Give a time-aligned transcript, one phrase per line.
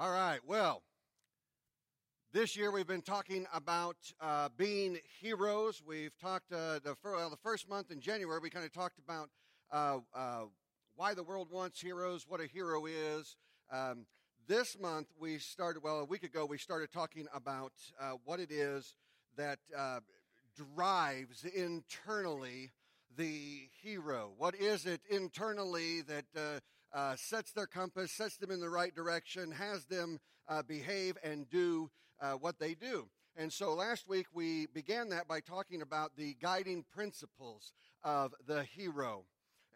[0.00, 0.84] All right, well,
[2.32, 5.82] this year we've been talking about uh, being heroes.
[5.84, 9.00] We've talked uh, the, fir- well, the first month in January, we kind of talked
[9.00, 9.28] about
[9.72, 10.44] uh, uh,
[10.94, 13.34] why the world wants heroes, what a hero is.
[13.72, 14.06] Um,
[14.46, 18.52] this month we started, well, a week ago, we started talking about uh, what it
[18.52, 18.94] is
[19.36, 19.98] that uh,
[20.76, 22.70] drives internally
[23.16, 24.30] the hero.
[24.38, 26.62] What is it internally that
[26.92, 30.18] uh, sets their compass, sets them in the right direction, has them
[30.48, 31.90] uh, behave and do
[32.20, 33.08] uh, what they do.
[33.36, 37.72] And so last week we began that by talking about the guiding principles
[38.02, 39.24] of the hero.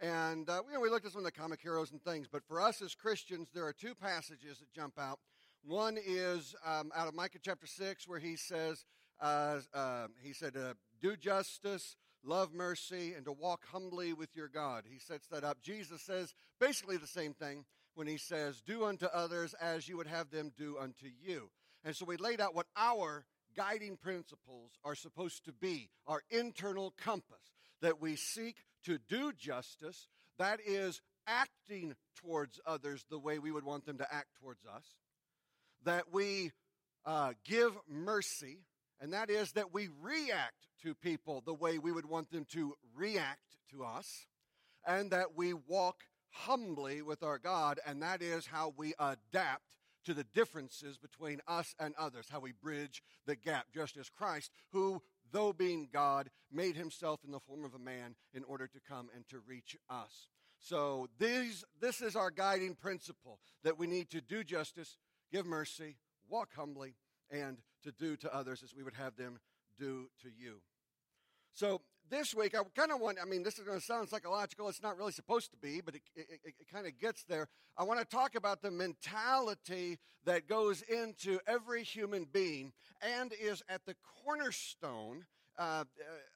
[0.00, 2.42] And uh, you know, we looked at some of the comic heroes and things, but
[2.44, 5.20] for us as Christians, there are two passages that jump out.
[5.64, 8.84] One is um, out of Micah chapter 6, where he says,
[9.20, 10.54] uh, uh, he said,
[11.00, 14.84] do justice, love mercy, and to walk humbly with your God.
[14.88, 15.60] He sets that up.
[15.62, 20.06] Jesus says basically the same thing when he says, Do unto others as you would
[20.06, 21.50] have them do unto you.
[21.84, 23.24] And so we laid out what our
[23.56, 30.08] guiding principles are supposed to be our internal compass that we seek to do justice,
[30.38, 34.84] that is, acting towards others the way we would want them to act towards us,
[35.84, 36.52] that we
[37.04, 38.58] uh, give mercy,
[39.02, 42.74] and that is that we react to people the way we would want them to
[42.94, 44.26] react to us,
[44.86, 49.64] and that we walk humbly with our God, and that is how we adapt
[50.04, 54.52] to the differences between us and others, how we bridge the gap, just as Christ,
[54.70, 58.80] who, though being God, made himself in the form of a man in order to
[58.88, 60.28] come and to reach us.
[60.60, 64.96] So these, this is our guiding principle that we need to do justice,
[65.32, 65.96] give mercy,
[66.28, 66.94] walk humbly,
[67.32, 69.40] and to do to others as we would have them
[69.78, 70.60] do to you.
[71.52, 71.80] So
[72.10, 74.68] this week, I kind of want, I mean, this is going to sound psychological.
[74.68, 77.48] It's not really supposed to be, but it, it, it kind of gets there.
[77.76, 83.62] I want to talk about the mentality that goes into every human being and is
[83.68, 85.24] at the cornerstone
[85.58, 85.84] uh,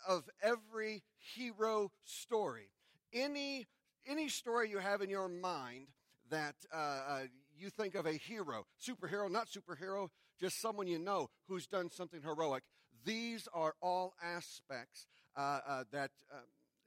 [0.09, 2.71] of every hero story.
[3.13, 3.67] Any,
[4.07, 5.89] any story you have in your mind
[6.31, 7.21] that uh, uh,
[7.59, 10.09] you think of a hero, superhero, not superhero,
[10.41, 12.63] just someone you know who's done something heroic.
[13.05, 16.39] These are all aspects uh, uh, that uh,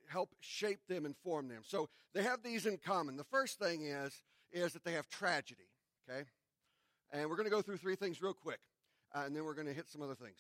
[0.10, 1.62] help shape them and form them.
[1.64, 3.18] So they have these in common.
[3.18, 4.22] The first thing is
[4.52, 5.70] is that they have tragedy.
[6.10, 6.24] Okay,
[7.12, 8.60] and we're going to go through three things real quick,
[9.14, 10.40] uh, and then we're going to hit some other things.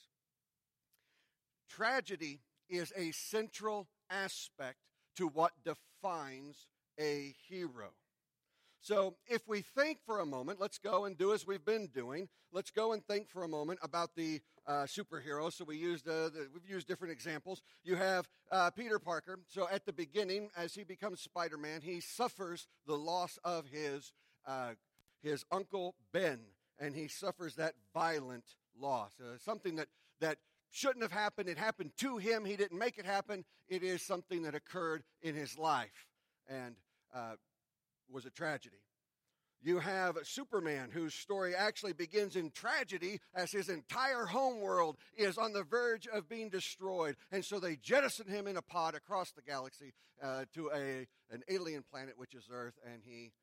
[1.69, 4.78] Tragedy is a central aspect
[5.16, 6.68] to what defines
[7.00, 7.92] a hero.
[8.81, 12.29] So, if we think for a moment, let's go and do as we've been doing.
[12.53, 15.53] Let's go and think for a moment about the uh, superheroes.
[15.53, 17.62] So, we used uh, the, we've used different examples.
[17.84, 19.39] You have uh, Peter Parker.
[19.47, 24.13] So, at the beginning, as he becomes Spider Man, he suffers the loss of his
[24.47, 24.72] uh,
[25.22, 26.39] his uncle Ben,
[26.79, 28.45] and he suffers that violent
[28.79, 29.12] loss.
[29.19, 29.88] Uh, something that
[30.22, 30.38] that
[30.72, 31.50] shouldn't have happened.
[31.50, 32.45] It happened to him.
[32.45, 33.44] He didn't make it happen.
[33.68, 36.07] It is something that occurred in his life,
[36.47, 36.75] and
[37.13, 37.34] uh,
[38.12, 38.81] was a tragedy.
[39.62, 45.52] You have Superman, whose story actually begins in tragedy as his entire homeworld is on
[45.52, 47.18] the verge of being destroyed.
[47.30, 49.94] And so they jettison him in a pod across the galaxy
[50.24, 53.34] uh, to a, an alien planet, which is Earth, and he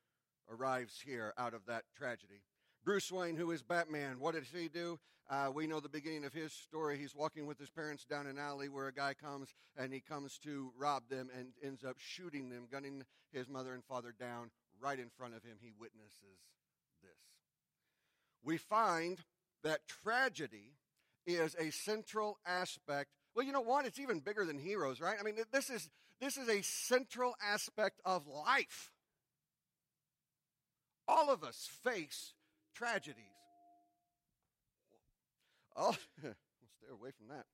[0.50, 2.40] arrives here out of that tragedy.
[2.86, 4.96] Bruce Wayne, who is Batman, what does he do?
[5.28, 6.96] Uh, we know the beginning of his story.
[6.96, 10.38] He's walking with his parents down an alley where a guy comes and he comes
[10.44, 13.02] to rob them and ends up shooting them, gunning
[13.32, 15.56] his mother and father down right in front of him.
[15.60, 16.38] He witnesses
[17.02, 17.10] this.
[18.44, 19.18] We find
[19.64, 20.76] that tragedy
[21.26, 23.10] is a central aspect.
[23.34, 23.84] Well, you know what?
[23.84, 25.16] It's even bigger than heroes, right?
[25.18, 28.92] I mean, this is, this is a central aspect of life.
[31.08, 32.32] All of us face
[32.76, 33.24] tragedies.
[35.74, 36.32] Oh, we'll
[36.78, 37.46] stay away from that.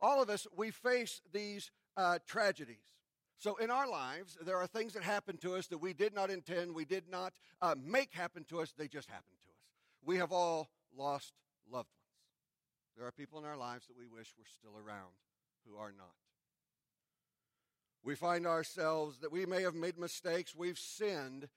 [0.00, 2.76] All of us, we face these uh, tragedies.
[3.36, 6.30] So, in our lives, there are things that happen to us that we did not
[6.30, 9.56] intend, we did not uh, make happen to us, they just happened to us.
[10.04, 11.32] We have all lost
[11.70, 12.04] loved ones.
[12.96, 15.14] There are people in our lives that we wish were still around
[15.68, 16.14] who are not.
[18.04, 21.48] We find ourselves that we may have made mistakes, we've sinned,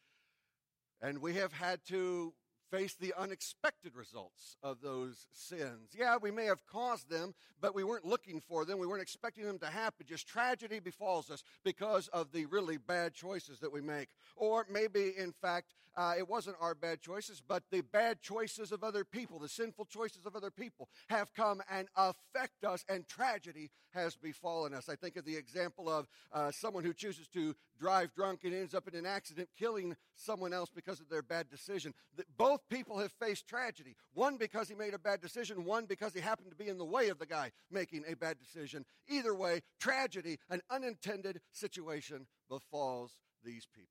[1.01, 2.33] and we have had to
[2.69, 5.91] face the unexpected results of those sins.
[5.97, 8.77] Yeah, we may have caused them, but we weren't looking for them.
[8.77, 10.05] We weren't expecting them to happen.
[10.05, 14.09] Just tragedy befalls us because of the really bad choices that we make.
[14.35, 18.83] Or maybe, in fact, uh, it wasn't our bad choices, but the bad choices of
[18.83, 23.71] other people, the sinful choices of other people have come and affect us, and tragedy
[23.95, 24.89] has befallen us.
[24.89, 28.75] I think of the example of uh, someone who chooses to drive drunk and ends
[28.75, 31.95] up in an accident killing someone else because of their bad decision.
[32.37, 33.95] Both people have faced tragedy.
[34.13, 36.85] One because he made a bad decision, one because he happened to be in the
[36.85, 38.85] way of the guy making a bad decision.
[39.07, 43.13] Either way, tragedy, an unintended situation befalls
[43.43, 43.89] these people.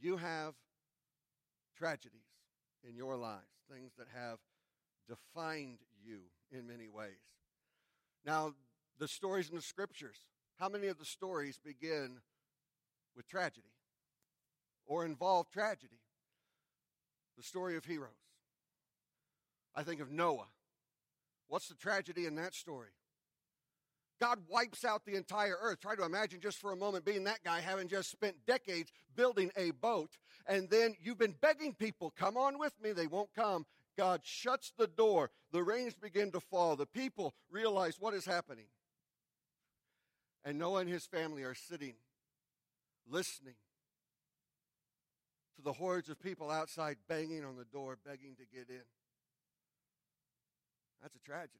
[0.00, 0.54] You have
[1.78, 2.26] tragedies
[2.88, 4.38] in your lives, things that have
[5.08, 7.12] defined you in many ways.
[8.24, 8.54] Now,
[8.98, 10.16] the stories in the scriptures,
[10.58, 12.18] how many of the stories begin
[13.16, 13.74] with tragedy
[14.86, 16.00] or involve tragedy?
[17.36, 18.10] The story of heroes.
[19.74, 20.48] I think of Noah.
[21.46, 22.90] What's the tragedy in that story?
[24.20, 25.80] God wipes out the entire earth.
[25.80, 29.50] Try to imagine just for a moment being that guy, having just spent decades building
[29.56, 30.10] a boat,
[30.46, 32.92] and then you've been begging people, come on with me.
[32.92, 33.66] They won't come.
[33.96, 35.30] God shuts the door.
[35.52, 36.76] The rains begin to fall.
[36.76, 38.66] The people realize what is happening.
[40.44, 41.94] And Noah and his family are sitting,
[43.08, 43.56] listening
[45.56, 48.84] to the hordes of people outside banging on the door, begging to get in.
[51.02, 51.58] That's a tragedy.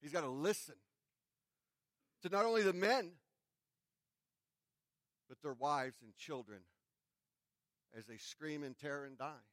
[0.00, 0.74] He's got to listen
[2.22, 3.12] to not only the men,
[5.28, 6.60] but their wives and children
[7.96, 9.44] as they scream in terror and die.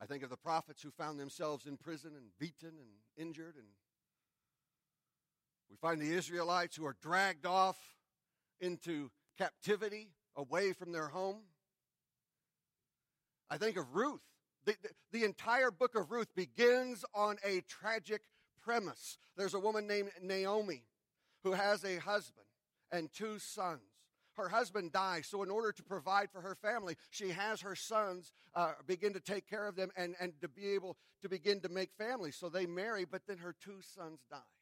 [0.00, 3.66] I think of the prophets who found themselves in prison and beaten and injured and
[5.70, 7.76] we find the Israelites who are dragged off
[8.60, 11.42] into captivity away from their home.
[13.50, 14.20] I think of Ruth.
[14.64, 18.22] The, the, the, entire book of Ruth begins on a tragic
[18.66, 19.16] premise.
[19.36, 20.82] There's a woman named Naomi
[21.44, 22.46] who has a husband
[22.90, 23.80] and two sons.
[24.32, 28.32] Her husband dies, so in order to provide for her family, she has her sons
[28.54, 31.70] uh, begin to take care of them and, and to be able to begin to
[31.70, 32.36] make families.
[32.36, 34.52] So they marry, but then her two sons die.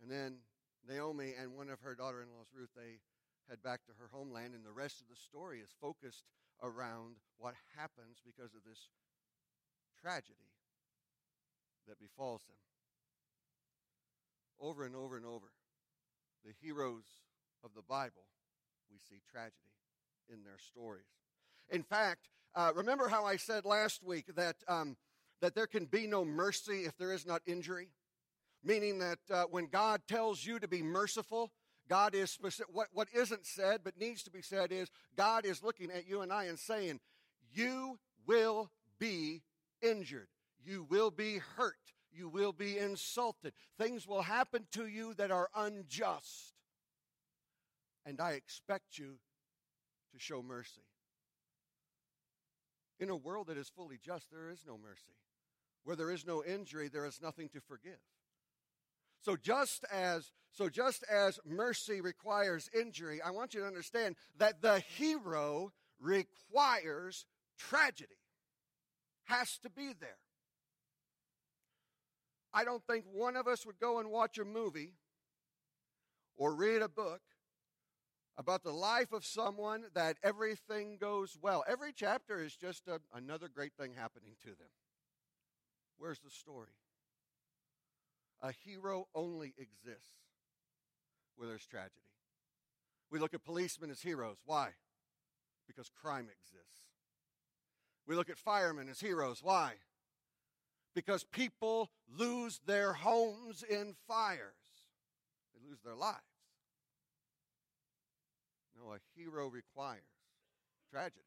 [0.00, 0.38] And then
[0.88, 3.00] Naomi and one of her daughter in laws, Ruth, they
[3.50, 6.24] head back to her homeland, and the rest of the story is focused
[6.62, 8.88] around what happens because of this
[10.00, 10.49] tragedy
[11.88, 12.56] that befalls them.
[14.60, 15.52] Over and over and over,
[16.44, 17.04] the heroes
[17.64, 18.24] of the Bible,
[18.90, 19.54] we see tragedy
[20.32, 21.04] in their stories.
[21.70, 24.96] In fact, uh, remember how I said last week that, um,
[25.40, 27.88] that there can be no mercy if there is not injury?
[28.62, 31.50] meaning that uh, when God tells you to be merciful,
[31.88, 32.74] God is specific.
[32.74, 36.20] What, what isn't said but needs to be said is God is looking at you
[36.20, 37.00] and I and saying,
[37.52, 39.42] You will be
[39.82, 40.28] injured.
[40.64, 41.76] You will be hurt.
[42.12, 43.52] You will be insulted.
[43.78, 46.54] Things will happen to you that are unjust.
[48.04, 49.18] And I expect you
[50.12, 50.82] to show mercy.
[52.98, 55.14] In a world that is fully just, there is no mercy.
[55.84, 58.00] Where there is no injury, there is nothing to forgive.
[59.22, 64.62] So just as so just as mercy requires injury, I want you to understand that
[64.62, 67.24] the hero requires
[67.56, 68.16] tragedy.
[69.24, 70.18] Has to be there.
[72.52, 74.94] I don't think one of us would go and watch a movie
[76.36, 77.20] or read a book
[78.36, 81.62] about the life of someone that everything goes well.
[81.68, 84.70] Every chapter is just a, another great thing happening to them.
[85.98, 86.72] Where's the story?
[88.40, 90.14] A hero only exists
[91.36, 92.00] where there's tragedy.
[93.10, 94.38] We look at policemen as heroes.
[94.46, 94.70] Why?
[95.66, 96.80] Because crime exists.
[98.06, 99.40] We look at firemen as heroes.
[99.42, 99.74] Why?
[100.94, 104.54] Because people lose their homes in fires,
[105.54, 106.18] they lose their lives.
[108.76, 110.02] No, a hero requires
[110.90, 111.24] tragedy.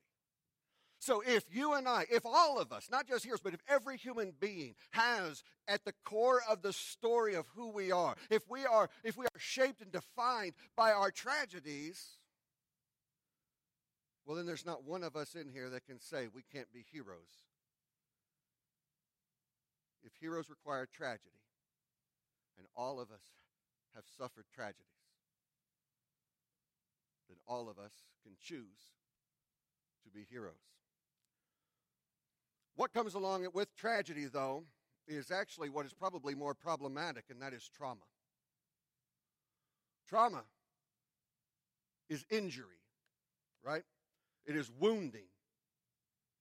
[0.99, 3.97] So if you and I, if all of us, not just heroes, but if every
[3.97, 8.65] human being has at the core of the story of who we are, if we
[8.65, 12.19] are, if we are shaped and defined by our tragedies,
[14.25, 16.85] well, then there's not one of us in here that can say we can't be
[16.89, 17.43] heroes.
[20.03, 21.29] If heroes require tragedy,
[22.57, 23.23] and all of us
[23.95, 24.85] have suffered tragedies,
[27.29, 27.93] then all of us
[28.23, 28.91] can choose
[30.03, 30.53] to be heroes.
[32.75, 34.63] What comes along with tragedy, though,
[35.07, 38.01] is actually what is probably more problematic, and that is trauma.
[40.07, 40.43] Trauma
[42.09, 42.81] is injury,
[43.63, 43.83] right?
[44.45, 45.27] It is wounding,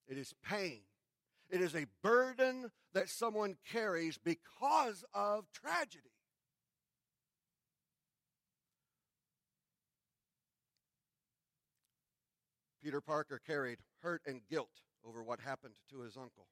[0.09, 0.81] it is pain,
[1.52, 6.09] it is a burden that someone carries because of tragedy.
[12.82, 14.71] Peter Parker carried hurt and guilt
[15.06, 16.47] over what happened to his uncle.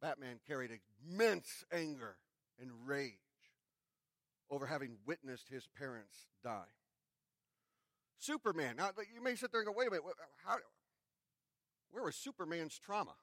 [0.00, 0.70] Batman carried
[1.04, 2.16] immense anger
[2.60, 3.18] and rage
[4.50, 6.72] over having witnessed his parents die.
[8.18, 8.76] Superman.
[8.76, 10.04] Now, you may sit there and go, wait a minute,
[10.44, 10.56] how,
[11.90, 13.14] where was Superman's trauma?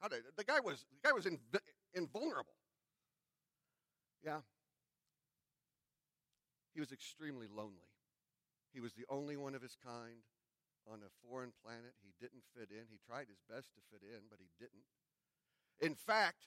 [0.00, 1.60] How did, the guy was, the guy was inv-
[1.94, 2.54] invulnerable.
[4.24, 4.40] Yeah.
[6.74, 7.90] He was extremely lonely.
[8.72, 10.22] He was the only one of his kind
[10.90, 11.94] on a foreign planet.
[12.02, 12.86] He didn't fit in.
[12.90, 14.86] He tried his best to fit in, but he didn't.
[15.80, 16.44] In fact,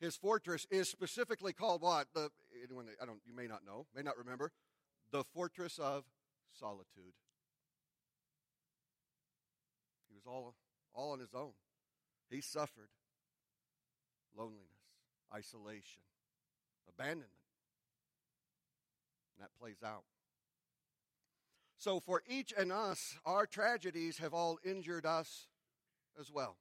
[0.00, 2.08] his fortress is specifically called what?
[2.14, 2.30] The
[2.64, 4.50] anyone I don't you may not know, may not remember,
[5.12, 6.04] the fortress of
[6.50, 7.14] solitude.
[10.12, 10.54] He was all
[10.94, 11.52] all on his own.
[12.28, 12.88] He suffered
[14.36, 14.66] loneliness,
[15.34, 16.02] isolation,
[16.88, 17.30] abandonment.
[19.36, 20.04] And that plays out.
[21.78, 25.48] So, for each and us, our tragedies have all injured us
[26.20, 26.56] as well.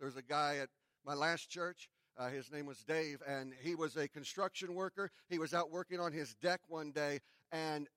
[0.00, 0.70] There's a guy at
[1.04, 1.88] my last church.
[2.18, 5.10] Uh, his name was Dave, and he was a construction worker.
[5.28, 7.20] He was out working on his deck one day,
[7.52, 7.88] and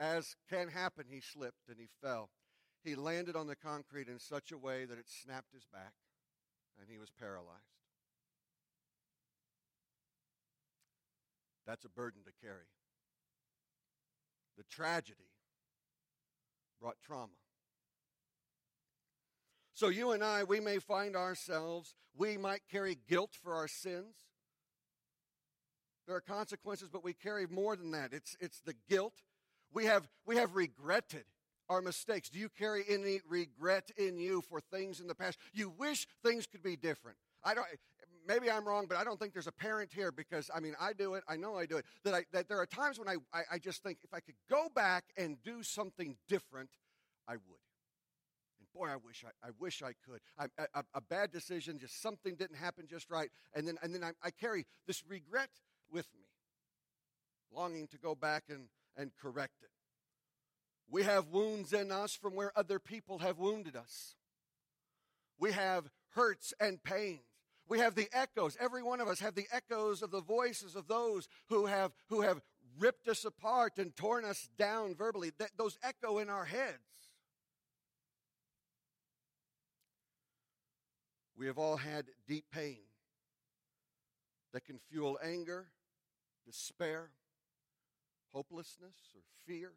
[0.00, 2.30] as can happen, he slipped and he fell.
[2.84, 5.94] He landed on the concrete in such a way that it snapped his back,
[6.78, 7.48] and he was paralyzed.
[11.66, 12.68] That's a burden to carry.
[14.58, 15.30] The tragedy
[16.78, 17.32] brought trauma.
[19.72, 24.14] So, you and I, we may find ourselves, we might carry guilt for our sins.
[26.06, 28.12] There are consequences, but we carry more than that.
[28.12, 29.14] It's, it's the guilt.
[29.72, 31.24] We have, we have regretted
[31.74, 32.28] our mistakes.
[32.28, 35.38] Do you carry any regret in you for things in the past?
[35.52, 37.18] You wish things could be different.
[37.42, 37.66] I don't,
[38.26, 40.92] maybe I'm wrong, but I don't think there's a parent here because, I mean, I
[40.92, 41.24] do it.
[41.28, 41.84] I know I do it.
[42.04, 44.36] That, I, that there are times when I, I, I just think if I could
[44.48, 46.70] go back and do something different,
[47.26, 47.64] I would.
[48.60, 50.20] And boy, I wish I, I wish I could.
[50.38, 53.30] I, a, a, bad decision, just something didn't happen just right.
[53.54, 55.50] And then, and then I, I carry this regret
[55.90, 56.28] with me,
[57.52, 59.70] longing to go back and, and correct it.
[60.90, 64.16] We have wounds in us from where other people have wounded us.
[65.38, 67.20] We have hurts and pains.
[67.68, 68.56] We have the echoes.
[68.60, 72.20] Every one of us have the echoes of the voices of those who have, who
[72.20, 72.40] have
[72.78, 75.32] ripped us apart and torn us down verbally.
[75.38, 76.78] That, those echo in our heads.
[81.36, 82.78] We have all had deep pain
[84.52, 85.66] that can fuel anger,
[86.46, 87.10] despair,
[88.32, 89.72] hopelessness, or fear.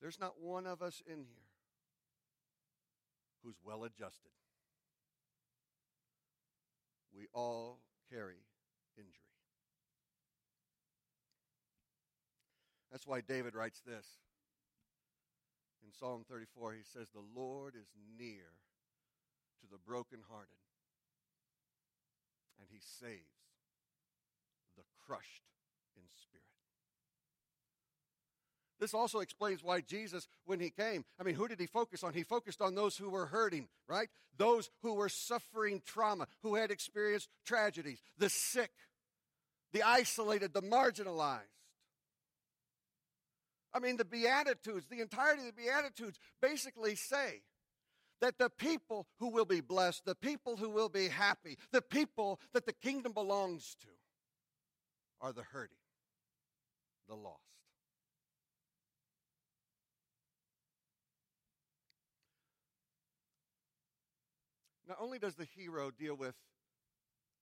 [0.00, 1.46] There's not one of us in here
[3.42, 4.32] who's well adjusted.
[7.14, 8.44] We all carry
[8.98, 9.12] injury.
[12.90, 14.06] That's why David writes this.
[15.84, 17.86] In Psalm 34, he says, The Lord is
[18.18, 18.58] near
[19.60, 20.64] to the brokenhearted,
[22.58, 23.46] and he saves
[24.76, 25.44] the crushed
[25.96, 26.55] in spirit.
[28.78, 32.12] This also explains why Jesus, when he came, I mean, who did he focus on?
[32.12, 34.08] He focused on those who were hurting, right?
[34.36, 38.72] Those who were suffering trauma, who had experienced tragedies, the sick,
[39.72, 41.40] the isolated, the marginalized.
[43.72, 47.42] I mean, the Beatitudes, the entirety of the Beatitudes basically say
[48.20, 52.40] that the people who will be blessed, the people who will be happy, the people
[52.54, 53.88] that the kingdom belongs to
[55.20, 55.76] are the hurting,
[57.08, 57.55] the lost.
[64.86, 66.34] Not only does the hero deal with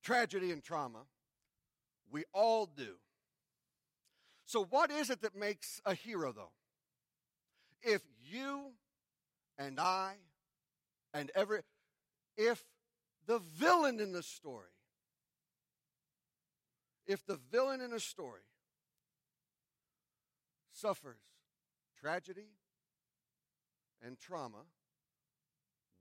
[0.02, 1.02] tragedy and trauma,
[2.10, 2.94] we all do.
[4.46, 6.52] So, what is it that makes a hero, though?
[7.82, 8.72] If you
[9.58, 10.14] and I
[11.12, 11.60] and every,
[12.36, 12.62] if
[13.26, 14.68] the villain in the story,
[17.06, 18.42] if the villain in a story
[20.72, 21.20] suffers
[21.98, 22.48] tragedy
[24.02, 24.64] and trauma,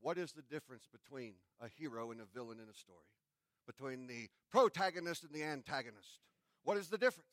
[0.03, 2.99] what is the difference between a hero and a villain in a story?
[3.65, 6.19] Between the protagonist and the antagonist?
[6.63, 7.29] What is the difference?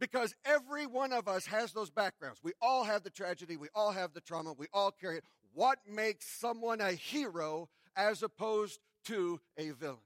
[0.00, 2.40] Because every one of us has those backgrounds.
[2.42, 5.24] We all have the tragedy, we all have the trauma, we all carry it.
[5.54, 9.98] What makes someone a hero as opposed to a villain?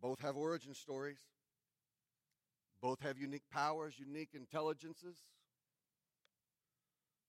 [0.00, 1.18] Both have origin stories.
[2.80, 5.16] Both have unique powers, unique intelligences.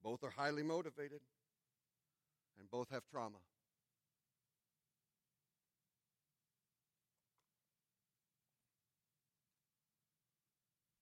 [0.03, 1.19] Both are highly motivated,
[2.57, 3.37] and both have trauma.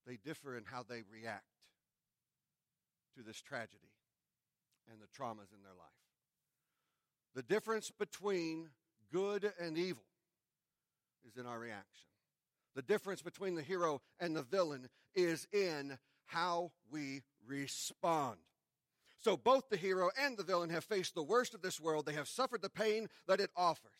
[0.06, 1.44] They differ in how they react
[3.16, 3.92] to this tragedy
[4.90, 5.88] and the traumas in their life.
[7.34, 8.70] The difference between
[9.12, 10.04] good and evil
[11.26, 12.08] is in our reaction.
[12.74, 18.38] The difference between the hero and the villain is in how we respond.
[19.20, 22.06] So both the hero and the villain have faced the worst of this world.
[22.06, 23.90] They have suffered the pain that it offers.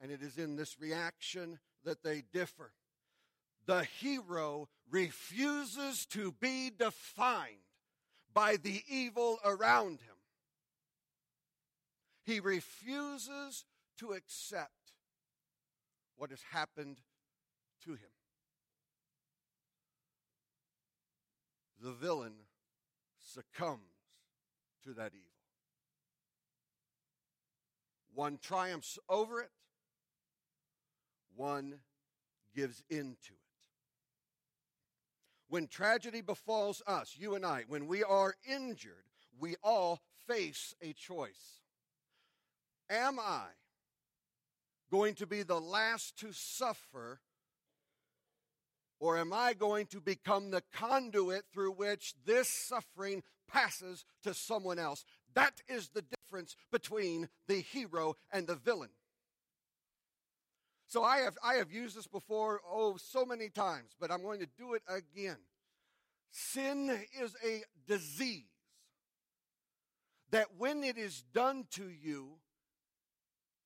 [0.00, 2.72] And it is in this reaction that they differ.
[3.66, 7.56] The hero refuses to be defined
[8.32, 10.14] by the evil around him.
[12.24, 13.64] He refuses
[13.98, 14.70] to accept
[16.16, 17.00] what has happened
[17.84, 18.10] to him.
[21.82, 22.34] The villain
[23.36, 23.80] succumbs
[24.84, 25.22] to that evil.
[28.14, 29.50] One triumphs over it,
[31.34, 31.80] one
[32.54, 33.38] gives in to it.
[35.48, 38.94] When tragedy befalls us, you and I, when we are injured,
[39.38, 41.60] we all face a choice.
[42.88, 43.44] Am I
[44.90, 47.20] going to be the last to suffer,
[48.98, 54.78] or am I going to become the conduit through which this suffering passes to someone
[54.78, 55.04] else?
[55.34, 58.90] That is the difference between the hero and the villain.
[60.88, 64.40] So I have, I have used this before, oh, so many times, but I'm going
[64.40, 65.38] to do it again.
[66.30, 68.44] Sin is a disease
[70.30, 72.38] that when it is done to you,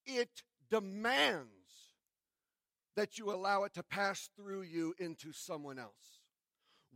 [0.07, 1.60] it demands
[2.97, 6.21] that you allow it to pass through you into someone else.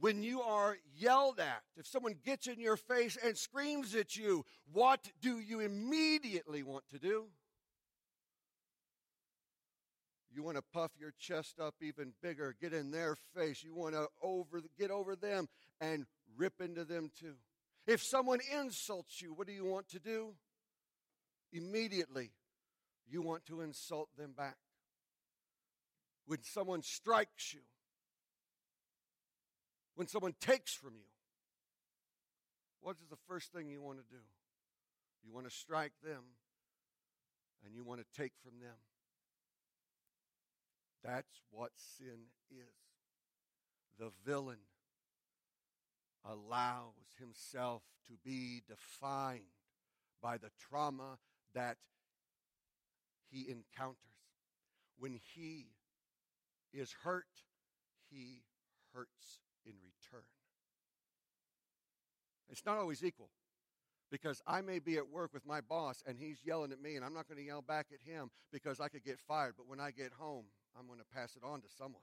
[0.01, 4.45] When you are yelled at, if someone gets in your face and screams at you,
[4.73, 7.27] what do you immediately want to do?
[10.35, 13.63] You want to puff your chest up even bigger, get in their face.
[13.63, 15.49] You want to over get over them
[15.81, 17.35] and rip into them too.
[17.87, 20.35] If someone insults you, what do you want to do?
[21.53, 22.33] Immediately,
[23.09, 24.57] you want to insult them back.
[26.27, 27.61] When someone strikes you,
[29.95, 31.11] when someone takes from you,
[32.81, 34.23] what is the first thing you want to do?
[35.25, 36.23] You want to strike them
[37.65, 38.77] and you want to take from them.
[41.03, 42.75] That's what sin is.
[43.99, 44.59] The villain
[46.25, 49.43] allows himself to be defined
[50.23, 51.19] by the trauma
[51.55, 51.77] that
[53.31, 53.99] he encounters.
[54.99, 55.67] When he
[56.75, 57.27] is hurt,
[58.11, 58.43] he
[58.93, 60.25] hurts in return.
[62.51, 63.31] It's not always equal
[64.11, 67.05] because I may be at work with my boss and he's yelling at me, and
[67.05, 69.55] I'm not going to yell back at him because I could get fired.
[69.57, 70.45] But when I get home,
[70.79, 72.03] I'm going to pass it on to someone.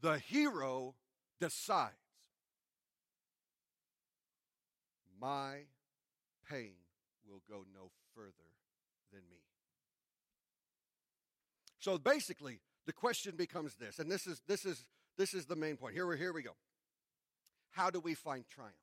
[0.00, 0.94] The hero
[1.40, 1.94] decides
[5.20, 5.62] my
[6.48, 6.74] pain
[7.28, 8.52] will go no further
[9.12, 9.45] than me.
[11.86, 15.76] So basically, the question becomes this, and this is this is this is the main
[15.76, 15.94] point.
[15.94, 16.56] Here we here we go.
[17.70, 18.74] How do we find triumph?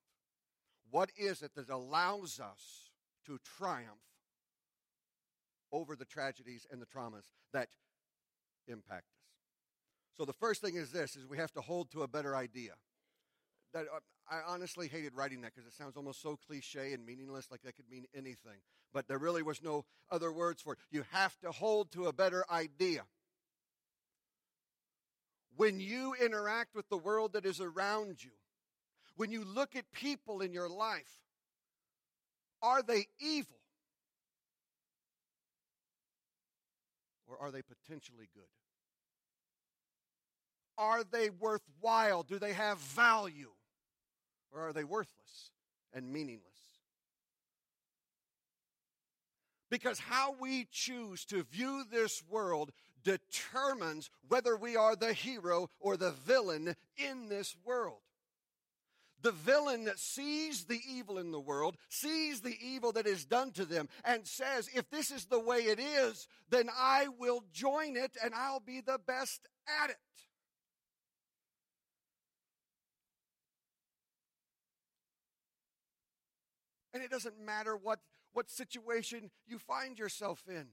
[0.90, 2.92] What is it that allows us
[3.26, 4.08] to triumph
[5.74, 7.68] over the tragedies and the traumas that
[8.70, 9.26] impact us.
[10.16, 12.76] So the first thing is this is we have to hold to a better idea.
[13.74, 17.50] That uh, I honestly hated writing that because it sounds almost so cliche and meaningless
[17.52, 18.60] like that could mean anything.
[18.94, 20.80] But there really was no other words for it.
[20.92, 23.04] You have to hold to a better idea.
[25.56, 28.32] When you interact with the world that is around you,
[29.16, 31.22] when you look at people in your life,
[32.62, 33.58] are they evil?
[37.34, 38.44] or are they potentially good?
[40.78, 42.24] Are they worthwhile?
[42.24, 43.52] Do they have value?
[44.54, 45.52] Or are they worthless
[45.94, 46.52] and meaningless?
[49.70, 52.72] Because how we choose to view this world
[53.04, 57.98] determines whether we are the hero or the villain in this world.
[59.24, 63.66] The villain sees the evil in the world, sees the evil that is done to
[63.66, 68.18] them, and says, if this is the way it is, then I will join it
[68.24, 69.48] and I'll be the best
[69.82, 69.98] at it.
[76.94, 78.00] And it doesn't matter what,
[78.34, 80.68] what situation you find yourself in.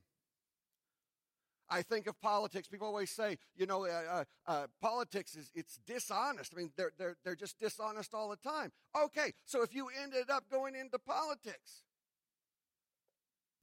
[1.70, 2.66] I think of politics.
[2.66, 6.52] People always say, you know, uh, uh, uh, politics is it's dishonest.
[6.52, 8.72] I mean, they're, they're, they're just dishonest all the time.
[9.00, 11.84] Okay, so if you ended up going into politics,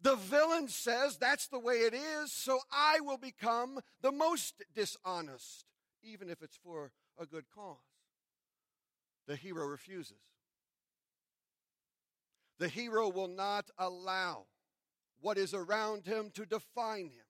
[0.01, 5.65] the villain says that's the way it is, so I will become the most dishonest,
[6.01, 7.77] even if it's for a good cause.
[9.27, 10.21] The hero refuses.
[12.59, 14.45] The hero will not allow
[15.21, 17.25] what is around him to define him.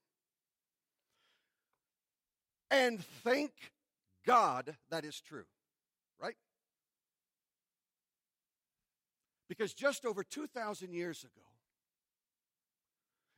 [2.70, 3.52] And thank
[4.26, 5.46] God that is true,
[6.22, 6.36] right?
[9.48, 11.46] Because just over 2,000 years ago,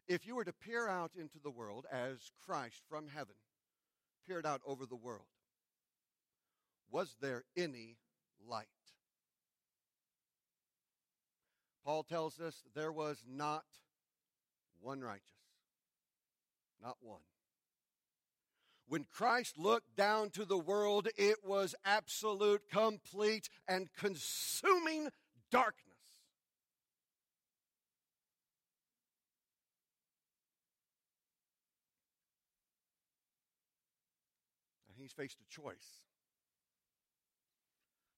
[0.07, 3.35] if you were to peer out into the world as Christ from heaven
[4.27, 5.27] peered out over the world,
[6.91, 7.97] was there any
[8.47, 8.65] light?
[11.89, 13.63] Paul tells us there was not
[14.79, 15.23] one righteous,
[16.79, 17.21] not one.
[18.87, 25.09] When Christ looked down to the world, it was absolute, complete, and consuming
[25.49, 25.97] darkness.
[34.87, 36.03] And he's faced a choice.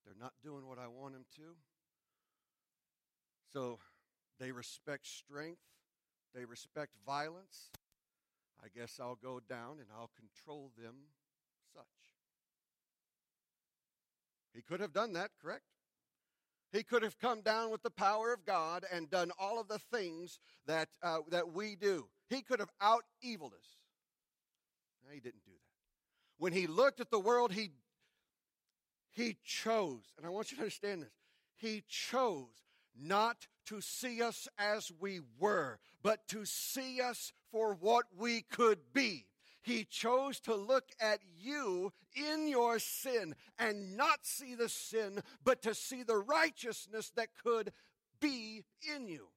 [0.04, 1.56] They're not doing what I want them to.
[3.52, 3.78] So
[4.40, 5.60] they respect strength,
[6.34, 7.70] they respect violence.
[8.64, 10.94] I guess I'll go down and I'll control them
[11.74, 11.82] such.
[14.54, 15.64] He could have done that, correct?
[16.72, 19.78] He could have come down with the power of God and done all of the
[19.78, 22.08] things that, uh, that we do.
[22.28, 23.76] He could have out eviled us.
[25.04, 25.58] No, he didn't do that.
[26.38, 27.72] When he looked at the world, he,
[29.10, 31.12] he chose, and I want you to understand this,
[31.56, 32.46] he chose
[32.98, 38.78] not to see us as we were, but to see us for what we could
[38.92, 39.26] be.
[39.62, 45.62] He chose to look at you in your sin and not see the sin, but
[45.62, 47.72] to see the righteousness that could
[48.20, 49.28] be in you.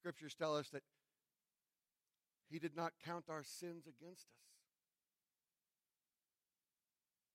[0.00, 0.82] Scriptures tell us that
[2.50, 4.46] He did not count our sins against us.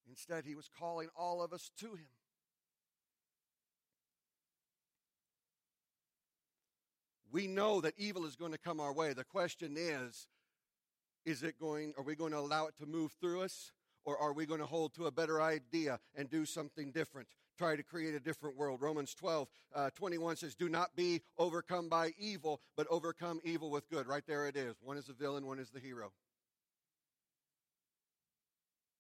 [0.07, 2.07] Instead, He was calling all of us to Him.
[7.31, 9.13] We know that evil is going to come our way.
[9.13, 10.27] The question is,
[11.25, 13.71] is it going, are we going to allow it to move through us?
[14.03, 17.27] Or are we going to hold to a better idea and do something different?
[17.57, 18.81] Try to create a different world.
[18.81, 23.87] Romans 12, uh, 21 says, Do not be overcome by evil, but overcome evil with
[23.89, 24.07] good.
[24.07, 24.75] Right there it is.
[24.81, 26.11] One is the villain, one is the hero.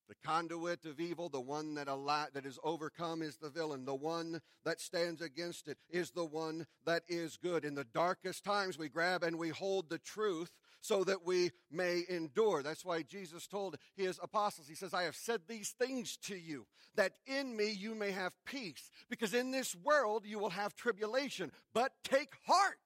[0.09, 1.87] The conduit of evil, the one that,
[2.33, 3.85] that is overcome, is the villain.
[3.85, 7.63] The one that stands against it is the one that is good.
[7.63, 12.01] In the darkest times, we grab and we hold the truth so that we may
[12.09, 12.63] endure.
[12.63, 16.65] That's why Jesus told his apostles, He says, I have said these things to you,
[16.95, 18.89] that in me you may have peace.
[19.09, 21.51] Because in this world you will have tribulation.
[21.73, 22.79] But take heart,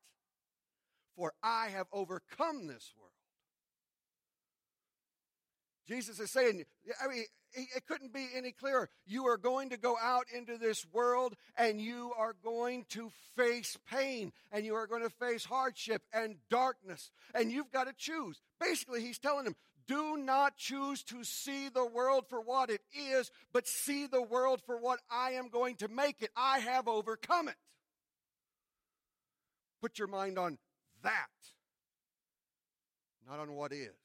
[1.16, 3.05] for I have overcome this world.
[5.88, 6.64] Jesus is saying,
[7.04, 8.90] I mean, it couldn't be any clearer.
[9.06, 13.78] You are going to go out into this world and you are going to face
[13.90, 17.12] pain and you are going to face hardship and darkness.
[17.34, 18.42] And you've got to choose.
[18.60, 19.56] Basically, he's telling them,
[19.88, 24.62] do not choose to see the world for what it is, but see the world
[24.66, 26.32] for what I am going to make it.
[26.36, 27.56] I have overcome it.
[29.82, 30.58] Put your mind on
[31.04, 31.30] that,
[33.30, 34.05] not on what is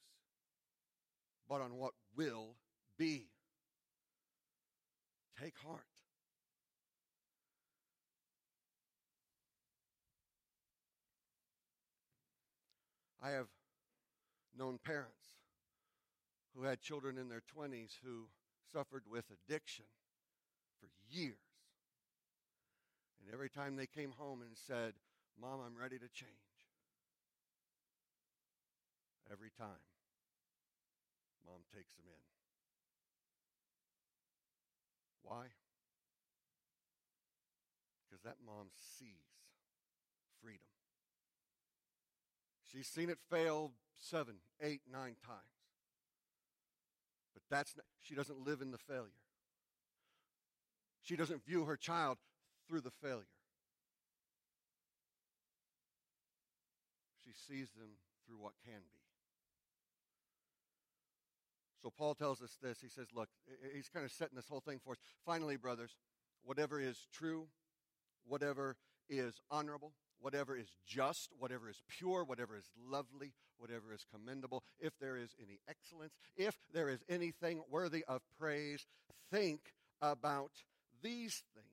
[1.51, 2.55] but on what will
[2.97, 3.27] be.
[5.43, 5.83] Take heart.
[13.23, 13.49] I have
[14.57, 15.11] known parents
[16.55, 18.29] who had children in their 20s who
[18.73, 19.87] suffered with addiction
[20.81, 21.35] for years.
[23.21, 24.95] And every time they came home and said,
[25.41, 26.31] Mom, I'm ready to change,
[29.31, 29.90] every time
[31.47, 32.23] Mom takes them in.
[35.23, 35.47] Why?
[38.09, 39.31] Because that mom sees
[40.43, 40.61] freedom.
[42.65, 45.41] She's seen it fail seven, eight, nine times.
[47.33, 49.11] But that's not, she doesn't live in the failure.
[51.03, 52.19] She doesn't view her child
[52.69, 53.25] through the failure.
[57.25, 57.91] She sees them
[58.27, 59.00] through what can be.
[61.83, 62.81] So Paul tells us this.
[62.81, 63.29] He says, look,
[63.75, 64.99] he's kind of setting this whole thing for us.
[65.25, 65.97] Finally, brothers,
[66.45, 67.47] whatever is true,
[68.27, 68.77] whatever
[69.09, 74.99] is honorable, whatever is just, whatever is pure, whatever is lovely, whatever is commendable, if
[75.01, 78.87] there is any excellence, if there is anything worthy of praise,
[79.31, 79.61] think
[80.03, 80.53] about
[81.03, 81.67] these things.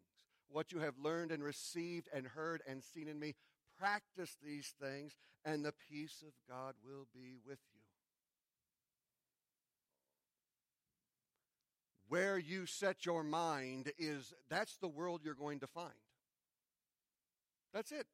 [0.50, 3.36] What you have learned and received and heard and seen in me,
[3.78, 7.77] practice these things, and the peace of God will be with you.
[12.10, 15.94] Where you set your mind is that's the world you're going to find.
[17.74, 18.08] That's it.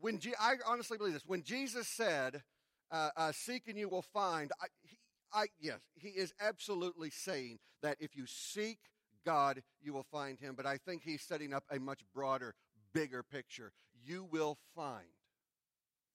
[0.00, 2.42] When Je- I honestly believe this, when Jesus said,
[2.90, 4.98] uh, uh, "Seek and you will find," I, he,
[5.32, 8.78] I yes, he is absolutely saying that if you seek
[9.24, 10.54] God, you will find Him.
[10.56, 12.54] But I think he's setting up a much broader,
[12.92, 13.72] bigger picture.
[14.04, 15.06] You will find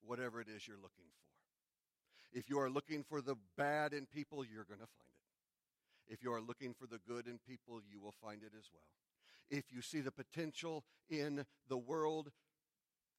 [0.03, 2.39] whatever it is you're looking for.
[2.39, 5.20] If you are looking for the bad in people, you're going to find it.
[6.11, 8.83] If you are looking for the good in people, you will find it as well.
[9.49, 12.31] If you see the potential in the world,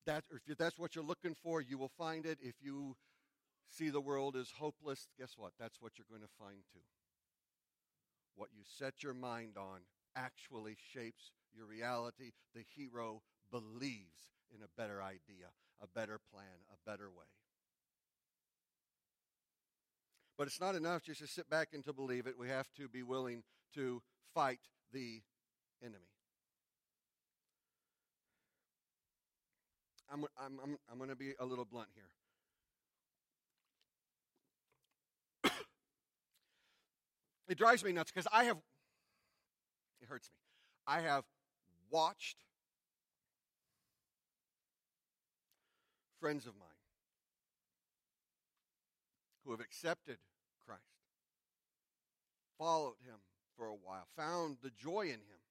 [0.04, 2.38] that, if that's what you're looking for, you will find it.
[2.42, 2.96] If you
[3.70, 5.52] see the world as hopeless, guess what?
[5.58, 6.80] That's what you're going to find too.
[8.36, 9.80] What you set your mind on
[10.14, 12.32] actually shapes your reality.
[12.54, 15.48] The hero believes in a better idea,
[15.80, 17.24] a better plan, a better way.
[20.42, 22.34] But it's not enough just to sit back and to believe it.
[22.36, 23.44] We have to be willing
[23.76, 24.02] to
[24.34, 24.58] fight
[24.92, 25.22] the
[25.80, 26.10] enemy.
[30.12, 31.90] I'm, I'm, I'm, I'm going to be a little blunt
[35.44, 35.52] here.
[37.48, 38.56] it drives me nuts because I have,
[40.00, 40.38] it hurts me.
[40.88, 41.22] I have
[41.88, 42.38] watched
[46.18, 46.68] friends of mine
[49.44, 50.18] who have accepted
[52.58, 53.18] followed him
[53.56, 55.42] for a while, found the joy in him.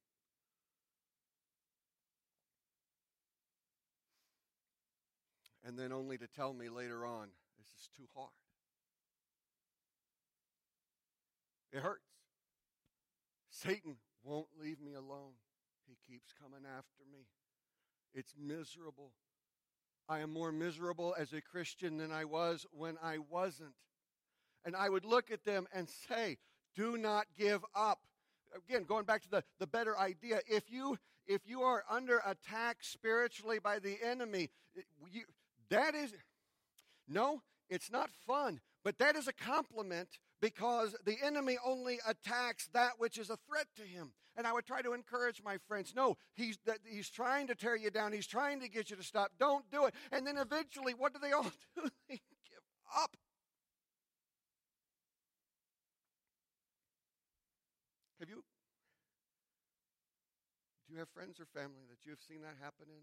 [5.64, 8.30] And then only to tell me later on, this is too hard.
[11.72, 12.02] It hurts.
[13.50, 15.34] Satan won't leave me alone.
[15.86, 17.26] He keeps coming after me.
[18.14, 19.12] It's miserable.
[20.08, 23.74] I am more miserable as a Christian than I was when I wasn't.
[24.64, 26.38] And I would look at them and say,
[26.74, 28.00] do not give up.
[28.68, 32.78] Again, going back to the, the better idea, if you if you are under attack
[32.80, 34.50] spiritually by the enemy,
[35.10, 35.22] you,
[35.70, 36.12] that is
[37.08, 40.08] no, it's not fun, but that is a compliment
[40.40, 44.12] because the enemy only attacks that which is a threat to him.
[44.36, 46.58] And I would try to encourage my friends no, he's,
[46.90, 49.30] he's trying to tear you down, he's trying to get you to stop.
[49.38, 49.94] Don't do it.
[50.10, 51.42] And then eventually, what do they all
[51.76, 51.88] do?
[52.08, 52.62] they give
[52.96, 53.16] up.
[58.20, 58.42] Have you?
[60.88, 63.02] Do you have friends or family that you have seen that happen in?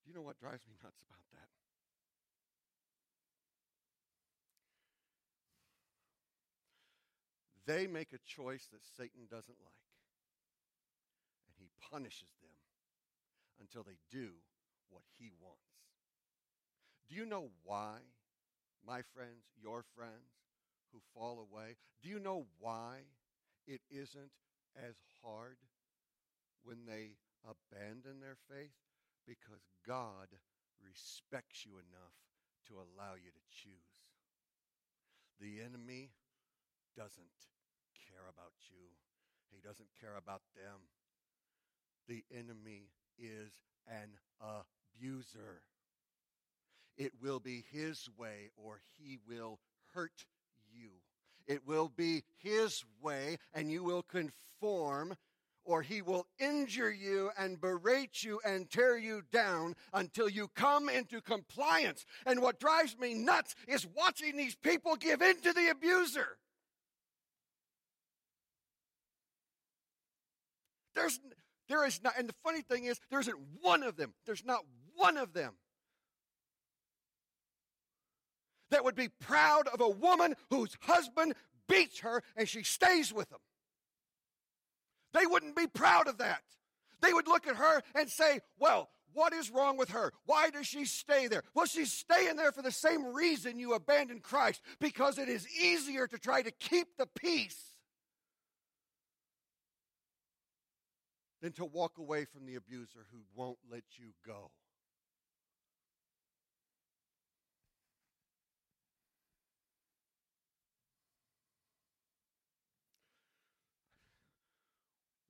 [0.00, 1.52] Do you know what drives me nuts about that?
[7.66, 9.92] They make a choice that Satan doesn't like,
[11.48, 12.56] and he punishes them
[13.60, 14.30] until they do
[14.88, 15.60] what he wants.
[17.08, 18.00] Do you know why,
[18.86, 20.43] my friends, your friends
[20.94, 23.02] who fall away, do you know why
[23.66, 24.30] it isn't
[24.78, 25.56] as hard
[26.62, 28.78] when they abandon their faith?
[29.26, 30.30] Because God
[30.80, 32.14] respects you enough
[32.68, 34.06] to allow you to choose.
[35.40, 36.10] The enemy
[36.96, 37.50] doesn't
[38.06, 38.94] care about you,
[39.50, 40.78] he doesn't care about them.
[42.06, 43.50] The enemy is
[43.88, 45.62] an abuser.
[46.96, 49.58] It will be his way or he will
[49.94, 50.26] hurt
[50.74, 50.90] you.
[51.46, 55.16] It will be his way and you will conform
[55.64, 60.88] or he will injure you and berate you and tear you down until you come
[60.88, 62.04] into compliance.
[62.26, 66.36] And what drives me nuts is watching these people give in to the abuser.
[70.94, 71.18] There's,
[71.68, 74.60] there is not, and the funny thing is, there isn't one of them, there's not
[74.94, 75.54] one of them
[78.74, 81.34] that would be proud of a woman whose husband
[81.68, 83.38] beats her and she stays with him.
[85.12, 86.42] They wouldn't be proud of that.
[87.00, 90.12] They would look at her and say, Well, what is wrong with her?
[90.26, 91.44] Why does she stay there?
[91.54, 96.08] Well, she's staying there for the same reason you abandoned Christ, because it is easier
[96.08, 97.60] to try to keep the peace
[101.40, 104.50] than to walk away from the abuser who won't let you go.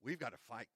[0.05, 0.69] We've got to fight.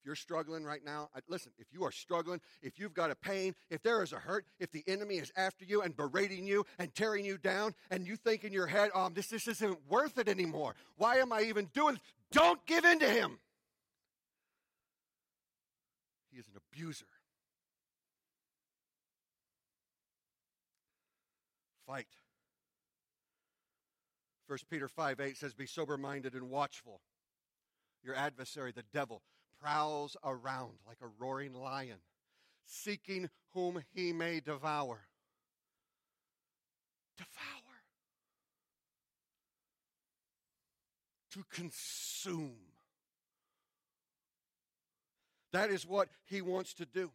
[0.00, 3.54] If you're struggling right now, listen, if you are struggling, if you've got a pain,
[3.68, 6.94] if there is a hurt, if the enemy is after you and berating you and
[6.94, 10.26] tearing you down, and you think in your head, oh, this, this isn't worth it
[10.26, 10.74] anymore.
[10.96, 12.02] Why am I even doing this?
[12.32, 13.38] Don't give in to him.
[16.30, 17.04] He is an abuser.
[21.86, 22.06] Fight.
[24.46, 27.00] 1 Peter 5 8 says, Be sober minded and watchful.
[28.02, 29.22] Your adversary, the devil,
[29.60, 31.98] prowls around like a roaring lion,
[32.64, 35.00] seeking whom he may devour.
[37.18, 37.28] Devour.
[41.32, 42.56] To consume.
[45.52, 47.10] That is what he wants to do.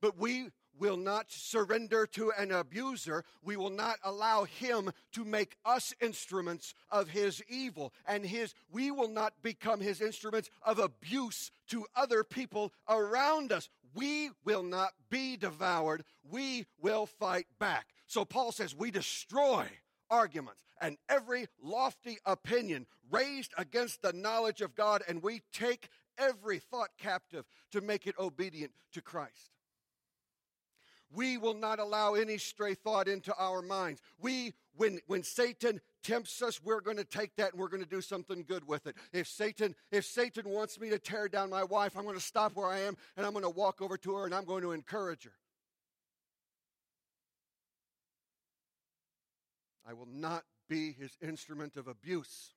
[0.00, 3.24] But we will not surrender to an abuser.
[3.42, 8.90] We will not allow him to make us instruments of his evil and his we
[8.90, 13.68] will not become his instruments of abuse to other people around us.
[13.94, 16.04] We will not be devoured.
[16.28, 17.86] We will fight back.
[18.06, 19.66] So Paul says we destroy
[20.10, 26.58] arguments and every lofty opinion raised against the knowledge of God and we take every
[26.58, 29.53] thought captive to make it obedient to Christ.
[31.14, 34.00] We will not allow any stray thought into our minds.
[34.18, 37.88] We, when, when Satan tempts us, we're going to take that and we're going to
[37.88, 38.96] do something good with it.
[39.12, 42.56] If Satan, if Satan wants me to tear down my wife, I'm going to stop
[42.56, 44.72] where I am and I'm going to walk over to her and I'm going to
[44.72, 45.32] encourage her.
[49.86, 52.54] I will not be his instrument of abuse.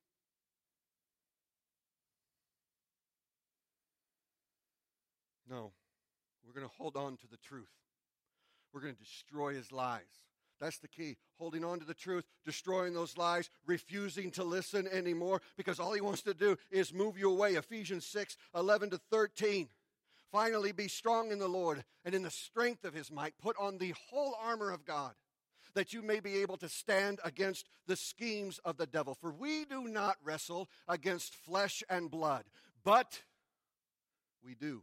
[5.49, 5.71] No,
[6.45, 7.69] we're going to hold on to the truth.
[8.73, 10.01] We're going to destroy his lies.
[10.59, 11.17] That's the key.
[11.37, 16.01] Holding on to the truth, destroying those lies, refusing to listen anymore because all he
[16.01, 17.53] wants to do is move you away.
[17.53, 19.69] Ephesians 6 11 to 13.
[20.31, 23.37] Finally, be strong in the Lord and in the strength of his might.
[23.41, 25.13] Put on the whole armor of God
[25.73, 29.13] that you may be able to stand against the schemes of the devil.
[29.13, 32.45] For we do not wrestle against flesh and blood,
[32.83, 33.21] but
[34.43, 34.81] we do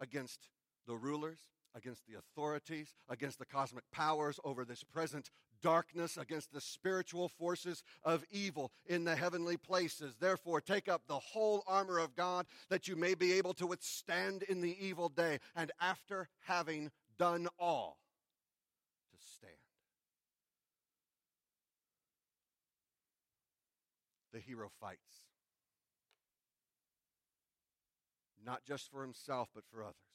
[0.00, 0.48] against
[0.86, 1.40] the rulers
[1.76, 5.30] against the authorities, against the cosmic powers over this present
[5.62, 10.16] darkness, against the spiritual forces of evil in the heavenly places.
[10.18, 14.42] Therefore, take up the whole armor of God that you may be able to withstand
[14.44, 17.98] in the evil day, and after having done all,
[19.12, 19.52] to stand.
[24.32, 25.00] The hero fights.
[28.44, 30.05] Not just for himself, but for others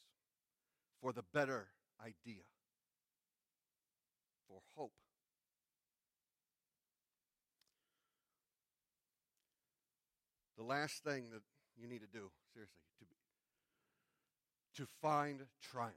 [1.02, 1.68] for the better
[2.00, 2.44] idea,
[4.48, 4.92] for hope.
[10.58, 11.42] The last thing that
[11.76, 13.16] you need to do, seriously, to, be,
[14.76, 15.96] to find triumph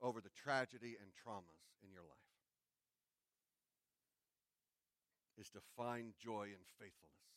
[0.00, 2.18] over the tragedy and traumas in your life
[5.38, 7.31] is to find joy in faithfulness.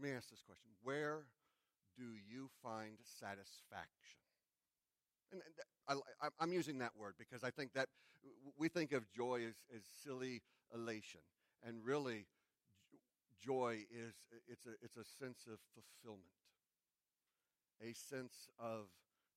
[0.00, 1.28] Let me ask this question Where
[1.94, 4.16] do you find satisfaction?
[5.30, 6.00] And, and
[6.40, 7.88] I, am using that word because I think that
[8.56, 10.40] we think of joy as, as silly
[10.74, 11.20] elation.
[11.66, 12.24] And really,
[13.44, 14.14] joy is
[14.48, 16.32] it's a, it's a sense of fulfillment,
[17.84, 18.88] a sense of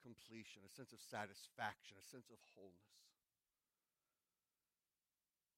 [0.02, 3.04] completion, a sense of satisfaction, a sense of wholeness.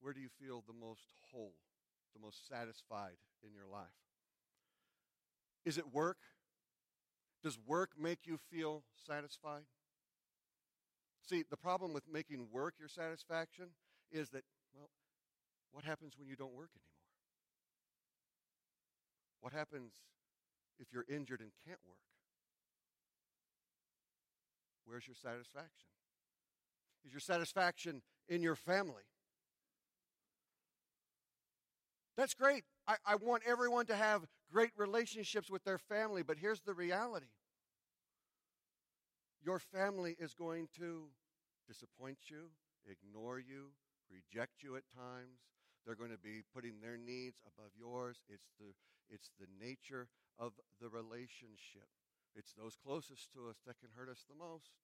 [0.00, 1.54] Where do you feel the most whole,
[2.12, 4.05] the most satisfied in your life?
[5.66, 6.18] Is it work?
[7.42, 9.64] Does work make you feel satisfied?
[11.28, 13.66] See, the problem with making work your satisfaction
[14.12, 14.88] is that, well,
[15.72, 16.86] what happens when you don't work anymore?
[19.40, 19.92] What happens
[20.78, 21.98] if you're injured and can't work?
[24.84, 25.88] Where's your satisfaction?
[27.04, 29.02] Is your satisfaction in your family?
[32.16, 32.64] That's great.
[32.88, 34.22] I, I want everyone to have
[34.52, 37.26] great relationships with their family, but here's the reality
[39.44, 41.06] your family is going to
[41.68, 42.50] disappoint you,
[42.90, 43.70] ignore you,
[44.10, 45.38] reject you at times.
[45.84, 48.18] They're going to be putting their needs above yours.
[48.28, 48.74] It's the,
[49.08, 51.86] it's the nature of the relationship.
[52.34, 54.74] It's those closest to us that can hurt us the most.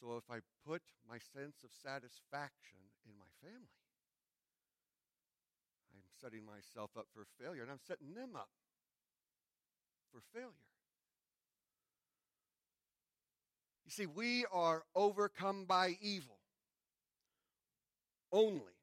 [0.00, 3.85] So if I put my sense of satisfaction in my family,
[6.20, 8.48] setting myself up for failure, and I'm setting them up
[10.12, 10.52] for failure.
[13.84, 16.38] You see, we are overcome by evil
[18.32, 18.74] only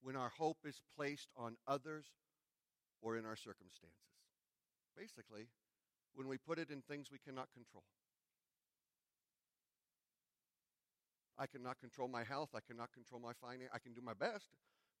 [0.00, 2.06] when our hope is placed on others
[3.02, 3.98] or in our circumstances.
[4.96, 5.48] Basically,
[6.14, 7.84] when we put it in things we cannot control.
[11.38, 12.50] I cannot control my health.
[12.54, 13.70] I cannot control my finance.
[13.72, 14.50] I can do my best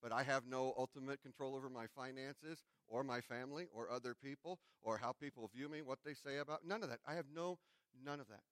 [0.02, 4.58] but I have no ultimate control over my finances or my family or other people
[4.82, 7.00] or how people view me, what they say about none of that.
[7.06, 7.58] I have no
[8.04, 8.42] none of that.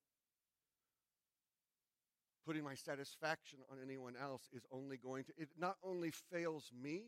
[2.45, 7.05] Putting my satisfaction on anyone else is only going to it not only fails me,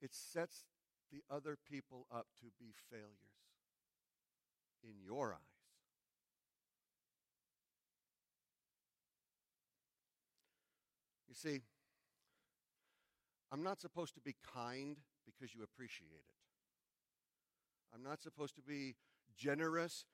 [0.00, 0.64] it sets
[1.12, 3.06] the other people up to be failures
[4.82, 5.58] in your eyes.
[11.27, 11.60] You see,
[13.52, 16.34] I'm not supposed to be kind because you appreciate it.
[17.94, 18.96] I'm not supposed to be
[19.36, 20.04] generous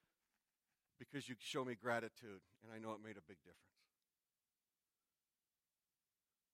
[0.99, 3.59] because you show me gratitude and I know it made a big difference.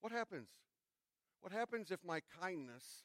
[0.00, 0.48] What happens?
[1.40, 3.04] What happens if my kindness,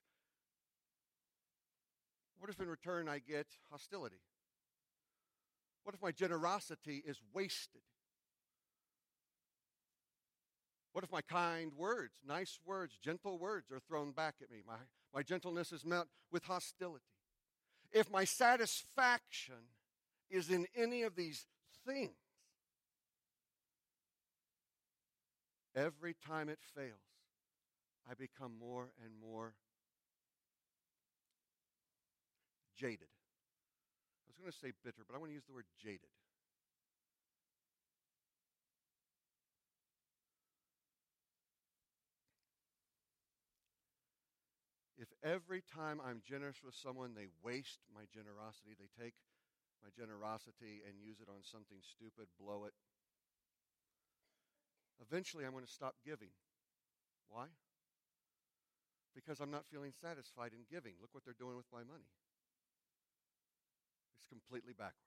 [2.40, 4.22] what if in return I get hostility?
[5.84, 7.82] What if my generosity is wasted?
[10.96, 14.60] What if my kind words, nice words, gentle words are thrown back at me?
[14.66, 14.78] My,
[15.14, 17.04] my gentleness is met with hostility.
[17.92, 19.56] If my satisfaction
[20.30, 21.48] is in any of these
[21.86, 22.16] things,
[25.76, 26.96] every time it fails,
[28.10, 29.54] I become more and more
[32.80, 33.00] jaded.
[33.02, 36.08] I was going to say bitter, but I want to use the word jaded.
[44.98, 49.18] If every time I'm generous with someone, they waste my generosity, they take
[49.82, 52.74] my generosity and use it on something stupid, blow it,
[55.02, 56.30] eventually I'm going to stop giving.
[57.30, 57.46] Why?
[59.16, 60.94] Because I'm not feeling satisfied in giving.
[61.02, 62.08] Look what they're doing with my money.
[64.20, 65.00] It's completely backwards.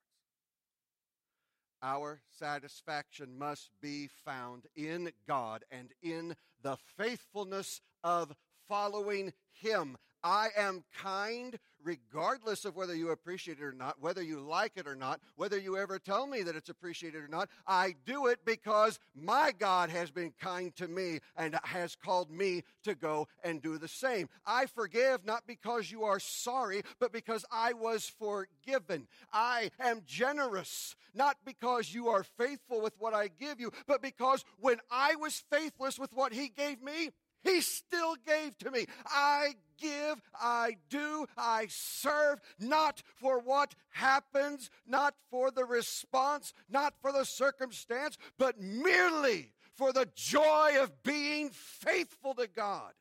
[1.81, 8.35] Our satisfaction must be found in God and in the faithfulness of
[8.69, 9.97] following Him.
[10.23, 14.87] I am kind regardless of whether you appreciate it or not, whether you like it
[14.87, 17.49] or not, whether you ever tell me that it's appreciated or not.
[17.67, 22.65] I do it because my God has been kind to me and has called me
[22.83, 24.29] to go and do the same.
[24.45, 29.07] I forgive not because you are sorry, but because I was forgiven.
[29.33, 34.45] I am generous not because you are faithful with what I give you, but because
[34.61, 37.11] when I was faithless with what He gave me,
[37.43, 38.87] he still gave to me.
[39.07, 46.95] I give, I do, I serve, not for what happens, not for the response, not
[47.01, 52.93] for the circumstance, but merely for the joy of being faithful to God,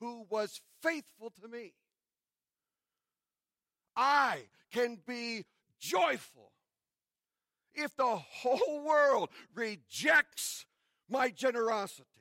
[0.00, 1.74] who was faithful to me.
[3.96, 5.44] I can be
[5.78, 6.52] joyful
[7.74, 10.64] if the whole world rejects
[11.08, 12.13] my generosity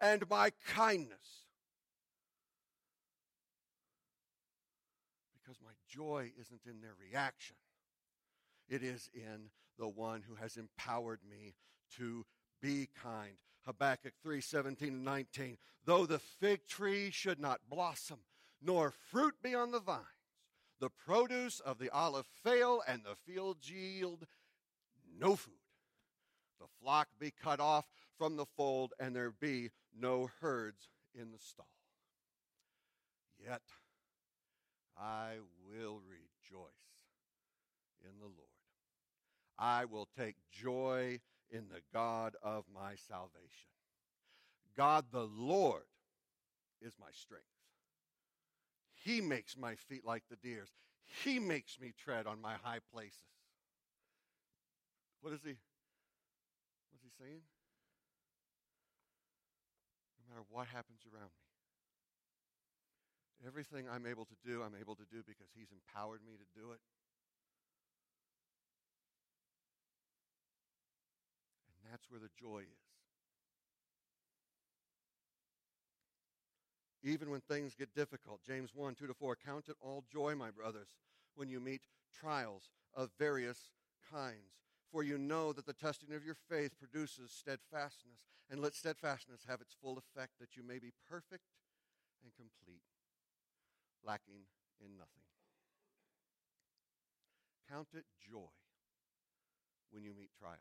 [0.00, 1.46] and my kindness.
[5.32, 7.56] Because my joy isn't in their reaction,
[8.68, 11.54] it is in the one who has empowered me
[11.96, 12.24] to
[12.60, 13.36] be kind.
[13.66, 15.58] Habakkuk 3 17 and 19.
[15.84, 18.18] Though the fig tree should not blossom,
[18.62, 20.04] nor fruit be on the vines,
[20.80, 24.26] the produce of the olive fail, and the fields yield
[25.18, 25.54] no food.
[26.60, 27.86] The flock be cut off
[28.18, 31.66] from the fold, and there be no herds in the stall.
[33.42, 33.62] Yet
[34.96, 35.34] I
[35.68, 36.68] will rejoice
[38.02, 38.36] in the Lord.
[39.58, 43.70] I will take joy in the God of my salvation.
[44.76, 45.82] God the Lord
[46.80, 47.44] is my strength.
[49.04, 50.70] He makes my feet like the deer's.
[51.22, 53.20] He makes me tread on my high places.
[55.20, 55.54] What is he?
[56.90, 57.40] What's he saying?
[60.34, 61.46] Matter what happens around me.
[63.46, 66.72] Everything I'm able to do, I'm able to do because He's empowered me to do
[66.72, 66.80] it.
[71.68, 72.82] And that's where the joy is.
[77.04, 80.50] Even when things get difficult, James 1 2 to 4, count it all joy, my
[80.50, 80.88] brothers,
[81.36, 81.82] when you meet
[82.18, 83.70] trials of various
[84.10, 84.63] kinds
[84.94, 88.20] for you know that the testing of your faith produces steadfastness.
[88.48, 91.42] And let steadfastness have its full effect, that you may be perfect
[92.22, 92.84] and complete,
[94.06, 94.46] lacking
[94.80, 95.24] in nothing.
[97.68, 98.52] Count it joy
[99.90, 100.60] when you meet trials.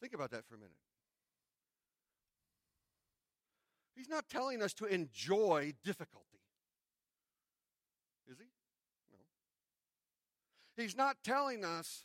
[0.00, 0.72] Think about that for a minute.
[3.96, 6.39] He's not telling us to enjoy difficulty.
[8.30, 8.44] Is he?
[9.10, 9.18] No.
[10.76, 12.04] He's not telling us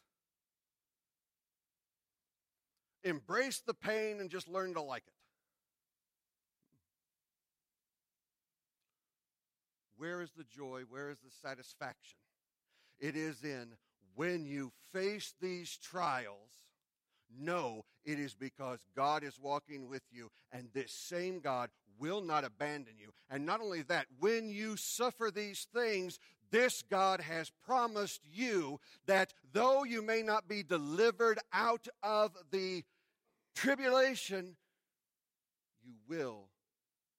[3.03, 5.13] embrace the pain and just learn to like it.
[9.97, 10.81] Where is the joy?
[10.89, 12.17] Where is the satisfaction?
[12.99, 13.75] It is in
[14.15, 16.63] when you face these trials,
[17.37, 21.69] No, it is because God is walking with you, and this same God
[21.99, 23.11] will not abandon you.
[23.29, 26.19] And not only that, when you suffer these things,
[26.51, 32.83] this God has promised you that though you may not be delivered out of the
[33.55, 34.55] tribulation,
[35.83, 36.49] you will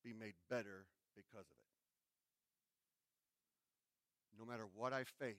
[0.05, 1.67] be made better because of it.
[4.39, 5.37] No matter what I face,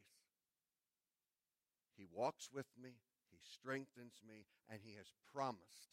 [1.95, 2.89] He walks with me,
[3.31, 5.91] He strengthens me, and He has promised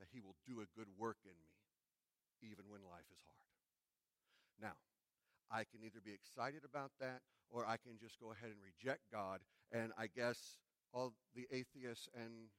[0.00, 1.52] that He will do a good work in me,
[2.42, 3.48] even when life is hard.
[4.60, 4.76] Now,
[5.52, 9.06] I can either be excited about that or I can just go ahead and reject
[9.12, 9.40] God.
[9.72, 10.58] And I guess
[10.92, 12.50] all the atheists and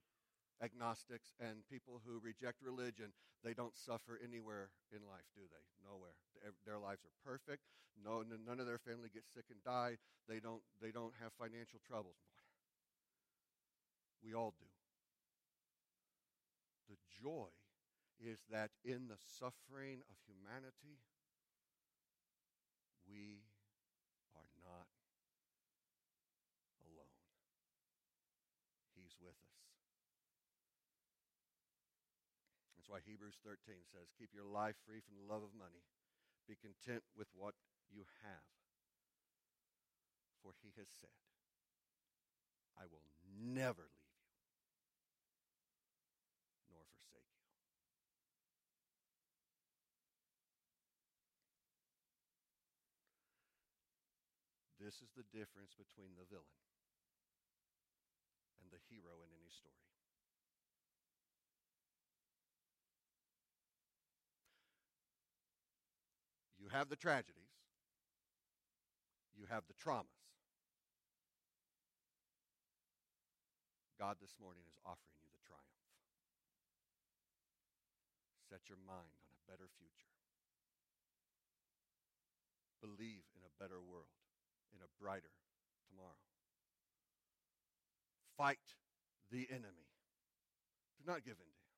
[0.62, 3.14] agnostics and people who reject religion,
[3.44, 5.66] they don't suffer anywhere in life, do they?
[5.82, 6.16] Nowhere.
[6.66, 7.64] Their lives are perfect.
[7.98, 9.98] No, none of their family gets sick and die.
[10.28, 12.20] They don't, they don't have financial troubles.
[14.24, 14.68] We all do.
[16.92, 17.48] The joy
[18.20, 21.00] is that in the suffering of humanity,
[23.08, 23.48] we
[24.36, 24.92] are not
[26.84, 27.16] alone.
[28.92, 29.62] He's with us.
[32.76, 35.88] That's why Hebrews 13 says, Keep your life free from the love of money.
[36.44, 37.56] Be content with what
[37.88, 38.52] you have.
[40.44, 41.16] For he has said,
[42.76, 44.01] I will never leave
[54.82, 56.58] This is the difference between the villain
[58.58, 59.78] and the hero in any story.
[66.58, 67.54] You have the tragedies,
[69.38, 70.18] you have the traumas.
[74.02, 75.86] God this morning is offering you the triumph.
[78.50, 80.18] Set your mind on a better future.
[82.82, 84.21] Believe in a better world
[84.74, 85.34] in a brighter
[85.90, 86.18] tomorrow.
[88.38, 88.76] Fight
[89.32, 89.88] the enemy.
[91.00, 91.78] Do not give in to him.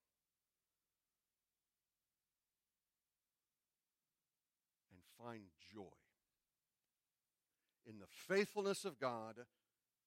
[4.92, 6.04] And find joy
[7.86, 9.44] in the faithfulness of God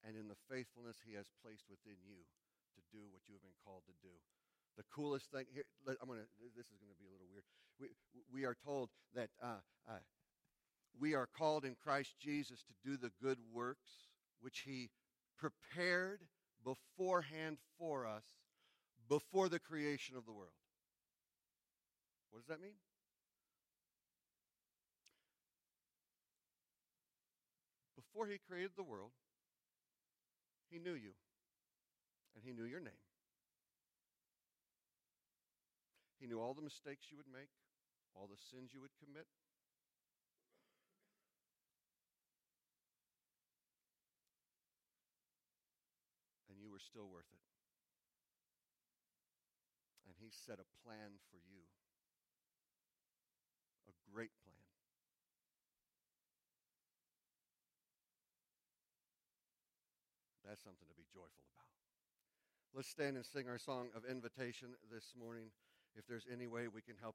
[0.04, 2.24] and in the faithfulness he has placed within you
[2.76, 4.12] to do what you have been called to do.
[4.76, 6.28] The coolest thing here, I'm gonna.
[6.52, 7.48] This is going to be a little weird.
[7.80, 7.88] We
[8.28, 10.04] we are told that uh, uh,
[10.98, 13.90] we are called in Christ Jesus to do the good works
[14.40, 14.90] which He
[15.38, 16.20] prepared
[16.64, 18.24] beforehand for us
[19.08, 20.56] before the creation of the world.
[22.30, 22.76] What does that mean?
[27.94, 29.12] Before He created the world,
[30.70, 31.12] He knew you,
[32.34, 32.92] and He knew your name.
[36.18, 37.52] He knew all the mistakes you would make,
[38.14, 39.26] all the sins you would commit,
[46.76, 47.40] were still worth it.
[50.04, 51.64] And He set a plan for you,
[53.88, 54.60] a great plan.
[60.44, 61.72] That's something to be joyful about.
[62.76, 65.48] Let's stand and sing our song of invitation this morning.
[65.96, 67.14] If there's any way we can help